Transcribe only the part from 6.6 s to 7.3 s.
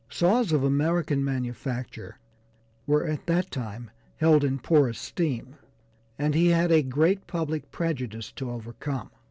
a great